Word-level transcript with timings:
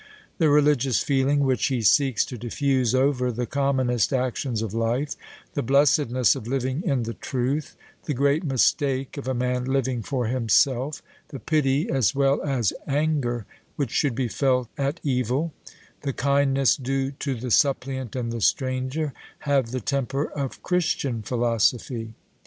The 0.39 0.49
religious 0.49 1.03
feeling 1.03 1.41
which 1.41 1.67
he 1.67 1.83
seeks 1.83 2.25
to 2.25 2.35
diffuse 2.35 2.95
over 2.95 3.31
the 3.31 3.45
commonest 3.45 4.11
actions 4.11 4.63
of 4.63 4.73
life, 4.73 5.15
the 5.53 5.61
blessedness 5.61 6.35
of 6.35 6.47
living 6.47 6.81
in 6.83 7.03
the 7.03 7.13
truth, 7.13 7.75
the 8.05 8.15
great 8.15 8.43
mistake 8.43 9.15
of 9.17 9.27
a 9.27 9.35
man 9.35 9.65
living 9.65 10.01
for 10.01 10.25
himself, 10.25 11.03
the 11.27 11.37
pity 11.37 11.87
as 11.87 12.15
well 12.15 12.41
as 12.41 12.73
anger 12.87 13.45
which 13.75 13.91
should 13.91 14.15
be 14.15 14.27
felt 14.27 14.69
at 14.75 14.99
evil, 15.03 15.53
the 16.01 16.13
kindness 16.13 16.75
due 16.77 17.11
to 17.19 17.35
the 17.35 17.51
suppliant 17.51 18.15
and 18.15 18.31
the 18.31 18.41
stranger, 18.41 19.13
have 19.41 19.69
the 19.69 19.81
temper 19.81 20.25
of 20.31 20.63
Christian 20.63 21.21
philosophy. 21.21 22.15